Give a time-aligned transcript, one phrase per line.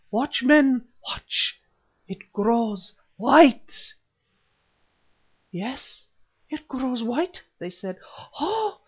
[0.09, 1.61] Watch, men, watch!
[2.07, 3.93] it grows white!"
[5.51, 6.07] "Yes,
[6.49, 7.99] it grows white," they said.
[8.41, 8.71] "Ou!